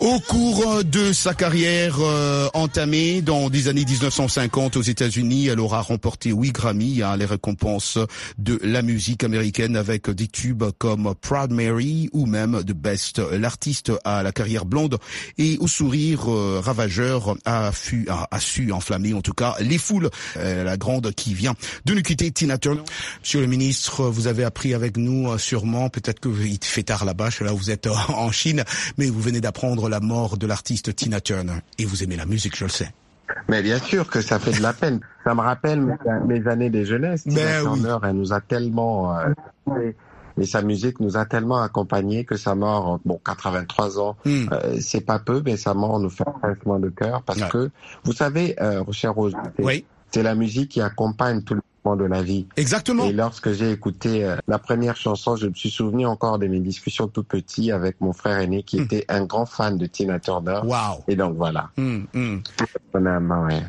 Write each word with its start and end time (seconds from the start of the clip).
Au 0.00 0.20
cours 0.20 0.84
de 0.84 1.12
sa 1.12 1.34
carrière 1.34 1.96
euh, 2.00 2.48
entamée 2.54 3.20
dans 3.20 3.48
les 3.48 3.66
années 3.66 3.84
1950 3.84 4.76
aux 4.76 4.82
États-Unis, 4.82 5.48
elle 5.48 5.58
aura 5.58 5.80
remporté 5.80 6.30
huit 6.30 6.52
Grammy, 6.52 7.02
hein, 7.02 7.16
les 7.16 7.24
récompenses 7.24 7.98
de 8.38 8.60
la 8.62 8.82
musique 8.82 9.24
américaine 9.24 9.74
avec 9.74 10.08
des 10.08 10.28
tubes 10.28 10.62
comme 10.78 11.16
Proud 11.20 11.50
Mary 11.50 12.10
ou 12.12 12.26
même 12.26 12.62
The 12.62 12.74
Best. 12.74 13.18
L'artiste 13.18 13.90
a 14.04 14.22
la 14.22 14.30
carrière 14.30 14.66
blonde 14.66 14.98
et 15.36 15.58
au 15.58 15.66
sourire 15.66 16.30
euh, 16.32 16.60
ravageur 16.64 17.34
a, 17.44 17.72
a, 18.30 18.40
su 18.40 18.70
enflammer 18.70 19.14
en 19.14 19.20
tout 19.20 19.34
cas 19.34 19.56
les 19.58 19.78
foules. 19.78 20.10
Euh, 20.36 20.62
la 20.62 20.76
grande 20.76 21.12
qui 21.12 21.34
vient 21.34 21.54
de 21.86 21.94
nous 21.94 22.02
quitter, 22.02 22.30
Tina 22.30 22.56
Turner. 22.56 22.82
Monsieur 23.20 23.40
le 23.40 23.48
ministre, 23.48 24.04
vous 24.04 24.28
avez 24.28 24.44
appris 24.44 24.74
avec 24.74 24.96
nous 24.96 25.36
sûrement, 25.38 25.88
peut-être 25.88 26.20
que 26.20 26.28
il 26.28 26.58
fait 26.62 26.84
tard 26.84 27.04
là-bas, 27.04 27.30
là 27.40 27.52
vous 27.52 27.72
êtes 27.72 27.88
en 27.88 28.30
Chine, 28.30 28.62
mais 28.96 29.10
vous 29.10 29.20
venez 29.20 29.40
d'apprendre 29.40 29.87
la 29.88 30.00
mort 30.00 30.36
de 30.36 30.46
l'artiste 30.46 30.94
Tina 30.94 31.20
Turner. 31.20 31.58
Et 31.78 31.84
vous 31.84 32.02
aimez 32.02 32.16
la 32.16 32.26
musique, 32.26 32.56
je 32.56 32.64
le 32.64 32.70
sais. 32.70 32.92
Mais 33.48 33.62
bien 33.62 33.78
sûr 33.78 34.08
que 34.08 34.20
ça 34.20 34.38
fait 34.38 34.52
de 34.52 34.62
la 34.62 34.72
peine. 34.72 35.00
Ça 35.24 35.34
me 35.34 35.40
rappelle 35.40 35.98
mes, 36.26 36.46
années 36.46 36.70
de 36.70 36.84
jeunesse. 36.84 37.22
Tina 37.24 37.60
Turner, 37.60 37.96
elle 38.02 38.16
nous 38.16 38.32
a 38.32 38.40
tellement... 38.40 39.18
Euh, 39.18 39.92
et 40.40 40.46
sa 40.46 40.62
musique 40.62 41.00
nous 41.00 41.16
a 41.16 41.24
tellement 41.24 41.60
accompagnés 41.62 42.24
que 42.24 42.36
sa 42.36 42.54
mort, 42.54 43.00
bon, 43.04 43.20
83 43.24 43.98
ans, 43.98 44.16
hmm. 44.24 44.46
euh, 44.52 44.76
c'est 44.80 45.00
pas 45.00 45.18
peu, 45.18 45.42
mais 45.44 45.56
sa 45.56 45.74
mort 45.74 45.98
nous 45.98 46.10
fait 46.10 46.26
un 46.26 46.38
pincement 46.40 46.78
de 46.78 46.88
cœur 46.90 47.22
parce 47.22 47.42
que, 47.44 47.70
vous 48.04 48.12
savez, 48.12 48.54
euh, 48.60 48.84
cher 48.92 49.14
Rose, 49.14 49.34
oui. 49.58 49.84
c'est 50.10 50.22
la 50.22 50.34
musique 50.34 50.70
qui 50.70 50.80
accompagne 50.80 51.42
tout 51.42 51.54
le 51.54 51.62
de 51.96 52.04
la 52.04 52.22
vie. 52.22 52.46
Exactement. 52.56 53.04
Et 53.04 53.12
lorsque 53.12 53.52
j'ai 53.52 53.70
écouté 53.70 54.24
euh, 54.24 54.36
la 54.46 54.58
première 54.58 54.96
chanson, 54.96 55.36
je 55.36 55.46
me 55.46 55.54
suis 55.54 55.70
souvenu 55.70 56.06
encore 56.06 56.38
de 56.38 56.46
mes 56.46 56.60
discussions 56.60 57.08
tout 57.08 57.22
petit 57.22 57.72
avec 57.72 58.00
mon 58.00 58.12
frère 58.12 58.38
aîné 58.38 58.62
qui 58.62 58.78
hmm. 58.78 58.84
était 58.84 59.04
un 59.08 59.24
grand 59.24 59.46
fan 59.46 59.78
de 59.78 59.86
Tina 59.86 60.18
Turner. 60.20 60.60
Wow. 60.64 61.04
Et 61.08 61.16
donc 61.16 61.36
voilà. 61.36 61.70
Hmm, 61.76 62.02
hmm. 62.12 62.38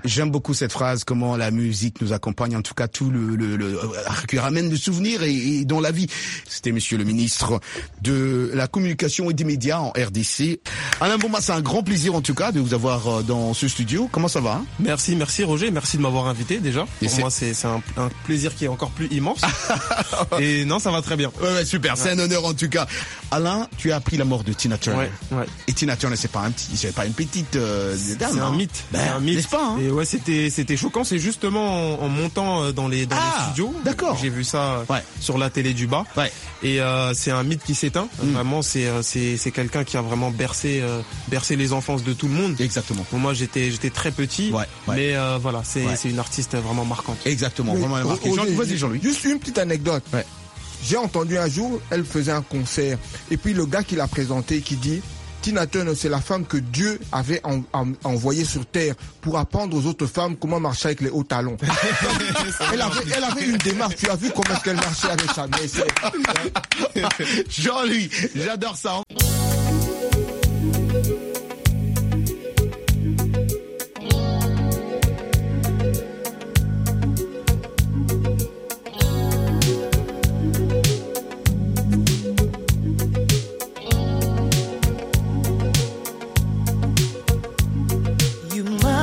J'aime 0.06 0.32
beaucoup 0.32 0.54
cette 0.54 0.72
phrase, 0.72 1.04
comment 1.04 1.38
la 1.38 1.52
musique 1.52 2.02
nous 2.02 2.14
accompagne, 2.14 2.56
en 2.56 2.62
tout 2.62 2.74
cas 2.74 2.88
tout 2.88 3.10
le, 3.10 3.36
le, 3.36 3.56
le 3.56 3.76
euh, 3.78 3.88
qui 4.28 4.40
ramène 4.40 4.70
de 4.70 4.76
souvenirs 4.76 5.24
et, 5.24 5.66
dans 5.66 5.80
la 5.80 5.92
vie. 5.92 6.08
C'était 6.48 6.72
Monsieur 6.72 6.98
le 6.98 7.04
ministre 7.04 7.60
de 8.02 8.52
la 8.54 8.68
communication 8.68 9.30
et 9.30 9.34
des 9.34 9.44
médias 9.44 9.80
en 9.80 9.90
RDC. 9.90 10.60
Alain 11.02 11.18
Bomba, 11.18 11.40
c'est 11.42 11.52
un 11.52 11.62
grand 11.62 11.84
plaisir 11.84 12.16
en 12.16 12.22
tout 12.22 12.34
cas 12.34 12.52
de 12.52 12.60
vous 12.60 12.74
avoir 12.74 13.08
euh, 13.08 13.24
dans 13.24 13.54
ce 13.54 13.68
studio. 13.68 14.10
Comment 14.12 14.28
ça 14.28 14.42
va 14.42 14.56
hein? 14.56 14.66
Merci, 14.80 15.16
merci 15.16 15.44
Roger, 15.44 15.72
merci 15.72 15.98
de 15.98 16.02
m'avoir 16.02 16.28
invité 16.28 16.60
déjà. 16.60 16.86
Pour 17.00 17.20
moi, 17.20 17.30
c'est 17.30 17.54
un, 17.66 17.82
un 18.00 18.10
plaisir 18.26 18.56
qui 18.56 18.66
est 18.66 18.70
encore 18.70 18.92
plus 18.92 19.08
immense. 19.08 19.42
et 20.40 20.66
non, 20.66 20.80
ça 20.80 20.92
va 20.92 21.02
très 21.02 21.16
bien. 21.16 21.32
Ouais, 21.42 21.66
super, 21.66 21.98
c'est 21.98 22.12
un 22.12 22.20
honneur 22.20 22.46
en 22.46 22.54
tout 22.54 22.70
cas. 22.70 22.88
Alain, 23.32 23.68
tu 23.78 23.92
as 23.92 23.98
appris 23.98 24.18
la 24.18 24.26
mort 24.26 24.44
de 24.44 24.54
Tina 24.54 24.78
Turner. 24.78 25.10
Ouais, 25.32 25.46
Et 25.68 25.74
Tina 25.74 25.96
Turner, 25.96 26.16
c'est 26.16 26.32
pas 26.32 26.42
un 26.42 26.52
petit, 26.52 26.76
c'est 26.76 26.94
pas 26.94 27.06
une 27.06 27.14
petite 27.14 27.56
euh, 27.56 27.96
dame. 28.20 28.32
C'est 28.34 28.40
un 28.40 28.52
mythe. 28.52 28.84
Ben, 28.92 29.00
c'est 29.04 29.10
un 29.10 29.20
mythe. 29.20 29.48
pas 29.48 29.64
hein 29.64 29.78
Et 29.82 29.90
ouais, 29.92 30.06
c'était 30.06 30.50
c'était 30.50 30.78
choquant. 30.78 31.04
C'est 31.04 31.20
justement 31.20 32.02
en, 32.02 32.10
montant 32.10 32.64
euh, 32.64 32.72
dans 32.72 32.88
les 32.88 33.06
dans 33.06 33.16
les 33.16 33.22
ah, 33.22 33.44
studios. 33.46 33.74
D'accord. 33.84 34.18
J'ai 34.20 34.30
vu 34.30 34.44
ça 34.44 34.84
sur 35.20 35.38
la 35.38 35.50
télé 35.50 35.74
du 35.74 35.88
bas. 35.88 36.06
Ouais. 36.18 36.32
Et 36.64 36.82
euh, 36.82 37.14
c'est 37.14 37.32
un 37.32 37.44
mythe 37.44 37.64
qui 37.64 37.76
s'éteint. 37.76 38.08
Mm. 38.22 38.32
Vraiment, 38.32 38.62
c'est 38.62 38.88
euh, 38.88 39.02
c'est 39.02 39.38
c'est 39.38 39.52
quelqu'un 39.52 39.84
qui 39.84 39.98
a 39.98 40.02
vraiment 40.02 40.32
bercé 40.32 40.84
bercé 41.28 41.56
les 41.56 41.74
enfances 41.74 42.04
de 42.04 42.14
tout 42.14 42.28
le 42.28 42.34
monde. 42.34 42.60
Exactement. 42.60 43.06
moi, 43.14 43.34
j'étais 43.34 43.72
j'étais 43.72 43.90
très 43.90 44.12
petit. 44.12 44.52
Ouais. 44.52 44.66
Mais 44.88 45.16
voilà, 45.40 45.62
c'est 45.64 45.96
c'est 45.96 46.10
une 46.10 46.20
artiste 46.20 46.56
vraiment 46.56 46.86
marquante. 46.86 47.18
Exactement. 47.26 47.74
Vas-y, 47.90 48.78
Jean-Louis. 48.78 49.00
Juste 49.02 49.24
une 49.26 49.40
petite 49.40 49.58
anecdote. 49.58 50.04
J'ai 50.84 50.98
entendu 50.98 51.38
un 51.38 51.48
jour, 51.48 51.82
elle 51.90 52.06
faisait 52.06 52.32
un 52.32 52.42
concert. 52.42 52.98
Et 53.30 53.38
puis 53.38 53.54
le 53.54 53.66
gars 53.66 53.84
qui 53.84 53.96
l'a 53.96 54.08
présenté, 54.08 54.62
qui 54.62 54.76
dit, 54.76 55.02
Tina 55.42 55.68
Turner, 55.68 55.96
c'est 55.96 56.10
la 56.10 56.20
femme 56.20 56.46
que 56.46 56.58
Dieu 56.58 57.00
avait 57.12 57.42
envoyée 58.04 58.46
sur 58.46 58.66
terre 58.66 58.96
pour 59.22 59.38
apprendre 59.38 59.78
aux 59.78 59.86
autres 59.86 60.06
femmes 60.06 60.36
comment 60.36 60.60
marcher 60.60 60.88
avec 60.88 61.02
les 61.02 61.10
hauts 61.10 61.24
talons. 61.24 61.58
elle, 62.74 62.82
avait, 62.82 63.46
une 63.46 63.58
démarche. 63.58 63.96
Tu 63.96 64.10
as 64.10 64.16
vu 64.16 64.30
comment 64.32 64.56
est-ce 64.56 64.64
qu'elle 64.64 64.76
marchait 64.76 65.10
avec 65.10 65.32
sa 65.32 65.48
Jean-Louis, 67.50 68.10
j'adore 68.36 68.76
ça. 68.76 69.02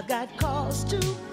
I've 0.00 0.08
got 0.08 0.34
calls 0.38 0.82
to 0.84 1.29